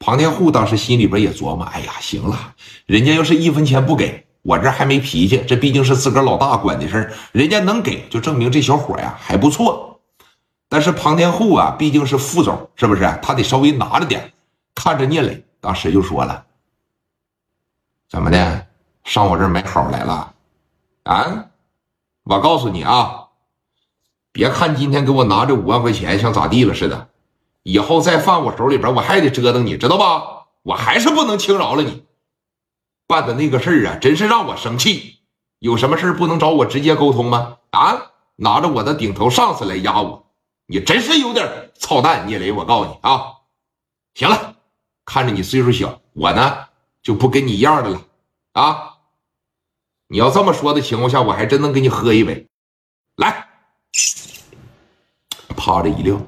[0.00, 2.54] 庞天护当时心里边也琢磨：哎呀，行了，
[2.86, 5.44] 人家要是一分钱不给我，这还没脾气。
[5.46, 10.00] 这毕竟是自个儿老大管的事儿，人家能给，就证明这小伙呀还不错。
[10.70, 13.02] 但是庞天护啊，毕竟是副总，是不是？
[13.20, 14.32] 他得稍微拿着点。
[14.74, 16.46] 看着聂磊，当时就说了
[18.08, 18.66] ：“怎么的，
[19.04, 20.32] 上我这儿买好来了？
[21.02, 21.44] 啊？
[22.24, 23.24] 我告诉你啊，
[24.32, 27.08] 别看今天给我拿这五万块钱像咋地了似的。”
[27.62, 30.46] 以后再放我手里边，我还得折腾你，知道吧？
[30.62, 32.04] 我还是不能轻饶了你。
[33.06, 35.18] 办的那个事儿啊，真是让我生气。
[35.58, 37.58] 有什么事不能找我直接沟通吗？
[37.70, 40.26] 啊，拿着我的顶头上司来压我，
[40.66, 42.52] 你真是有点操蛋，聂磊！
[42.52, 43.38] 我告诉你啊，
[44.14, 44.56] 行了，
[45.04, 46.66] 看着你岁数小，我呢
[47.02, 48.02] 就不跟你一样的了
[48.52, 48.94] 啊。
[50.08, 52.46] 你要这么说的情况下，我还真能给你喝一杯。
[53.16, 53.48] 来，
[55.56, 56.20] 啪的一撂。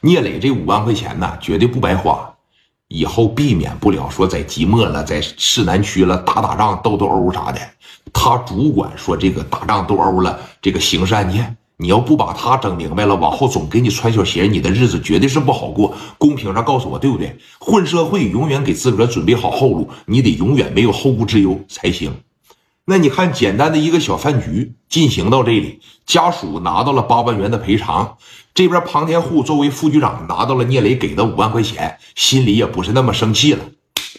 [0.00, 2.32] 聂磊这五万块钱呢，绝对不白花，
[2.86, 7.58] 以后避免不了说在即墨了，在市南区了打打仗、斗斗殴啥的。
[8.12, 15.92] 他主管说这个打仗斗殴了，这个刑事案件，你要不把他整明白了，往后总给你穿小鞋，你的日子绝对是不好过。
[16.16, 17.36] 公屏上告诉我，对不对？
[17.58, 22.12] 混社会永远给自个准备好后路，你得永远没有后顾之忧才行。
[22.90, 28.16] 那你看，简单的一个小饭局进行到这里，家属拿到了八万元的赔偿，
[28.54, 33.62] 这边庞天护作为副局长拿到了聂磊给的五万块钱，心里也不是那么生气了。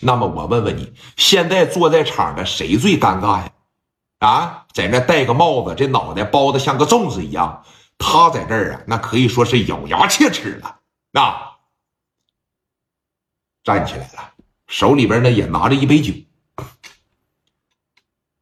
[0.00, 3.50] 那么我问问你，现在坐在场的谁最尴尬呀？
[4.18, 7.64] 啊，在那戴个帽子，这脑袋包的像个粽子一样，
[7.96, 10.76] 他在这儿啊，那可以说是咬牙切齿了。
[11.12, 11.34] 那
[13.64, 14.34] 站起来了，
[14.66, 16.12] 手里边呢也拿着一杯酒。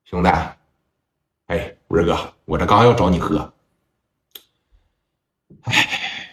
[0.08, 0.30] 兄弟，
[1.46, 3.52] 哎，文哥，我这刚要找你喝。
[5.62, 6.30] 哎，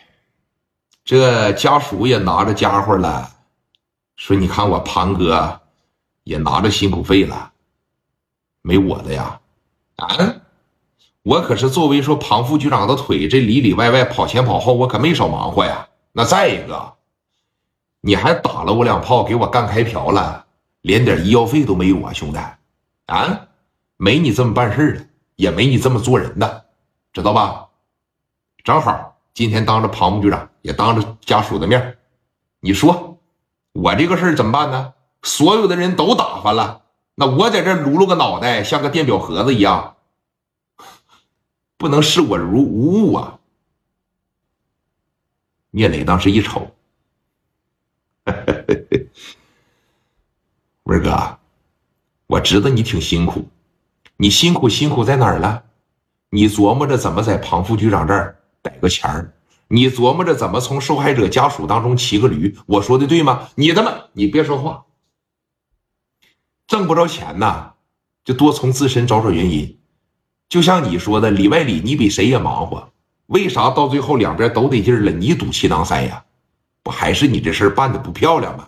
[1.04, 3.28] 这家属也拿着家伙了，
[4.16, 5.60] 说你看我庞哥
[6.24, 7.52] 也拿着辛苦费了，
[8.62, 9.42] 没我的呀？
[9.96, 10.36] 啊，
[11.24, 15.88] 我可是作为说庞副局长的腿，这里里外外跑前跑后，我可没少忙活呀。
[16.12, 16.94] 那再一个，
[18.02, 20.46] 你还打了我两炮，给我干开瓢了，
[20.82, 22.38] 连点医药费都没有啊，兄弟，
[23.08, 23.48] 啊？
[23.98, 26.66] 没你这么办事的，也没你这么做人的，
[27.12, 27.68] 知道吧？
[28.64, 31.98] 正好今天当着庞副局长，也当着家属的面，
[32.60, 33.20] 你说
[33.74, 34.94] 我这个事儿怎么办呢？
[35.22, 36.84] 所有的人都打发了，
[37.16, 39.96] 那我在这撸撸个脑袋，像个电表盒子一样，
[41.78, 43.40] 不能视我如无物啊！
[45.72, 46.76] 聂磊当时一瞅，
[50.84, 51.40] 文哥，
[52.28, 53.48] 我知道你挺辛苦。
[54.18, 55.64] 你辛苦辛苦在哪儿了？
[56.30, 59.34] 你琢磨着怎么在庞副局长这儿逮个钱儿，
[59.68, 62.56] 你琢磨着怎么从受害者家属当中骑个驴。
[62.66, 63.50] 我说的对吗？
[63.56, 64.86] 你他妈，你别说话。
[66.68, 67.74] 挣不着钱呐，
[68.24, 69.80] 就多从自身找找原因。
[70.48, 72.92] 就像你说的，里外里你比谁也忙活，
[73.28, 76.24] 为啥到最后两边都得劲了，你赌气囊塞呀？
[76.84, 78.68] 不还是你这事办的不漂亮吗？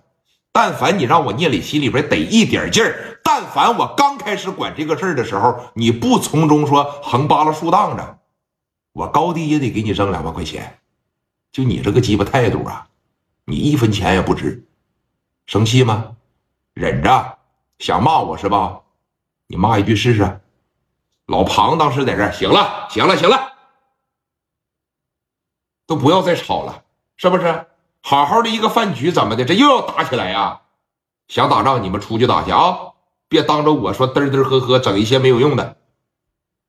[0.52, 8.20] 但凡你让我聂磊心里边得一点劲儿，但凡我刚开始管这个事儿的时候，你不从中说横扒拉竖荡着，
[8.94, 10.80] 我高低也得给你扔两万块钱。
[11.52, 12.88] 就你这个鸡巴态度啊，
[13.46, 14.64] 你一分钱也不值。
[15.48, 16.16] 生气吗？
[16.76, 17.40] 忍着。
[17.80, 18.82] 想骂我是吧？
[19.48, 20.42] 你骂一句试试。
[21.26, 23.54] 老庞当时在这儿，行了，行了，行了，
[25.88, 26.84] 都不要再吵了，
[27.18, 27.66] 是不是？
[28.02, 29.44] 好好的一个饭局，怎么的？
[29.46, 30.62] 这又要打起来呀？
[31.28, 32.94] 想打仗，你们出去打去啊！
[33.28, 35.78] 别当着我说嘚嘚呵呵，整一些没有用的。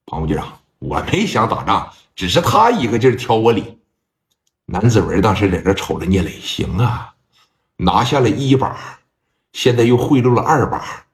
[0.07, 3.79] 庞副局长，我没想打仗，只是他一个劲儿挑我理。
[4.67, 7.15] 南子文当时在这瞅着聂磊，行啊，
[7.77, 8.99] 拿下了一把，
[9.53, 11.06] 现在又贿赂了二把，